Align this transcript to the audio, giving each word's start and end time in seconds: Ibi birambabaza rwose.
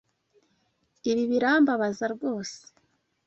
Ibi 1.11 1.23
birambabaza 1.31 2.03
rwose. 2.13 2.57